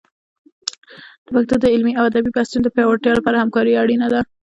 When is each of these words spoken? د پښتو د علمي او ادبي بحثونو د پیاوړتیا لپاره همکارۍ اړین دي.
د 1.25 1.27
پښتو 1.35 1.55
د 1.59 1.65
علمي 1.73 1.93
او 1.99 2.03
ادبي 2.09 2.31
بحثونو 2.33 2.63
د 2.65 2.69
پیاوړتیا 2.75 3.11
لپاره 3.15 3.41
همکارۍ 3.43 3.73
اړین 3.77 4.01
دي. 4.11 4.21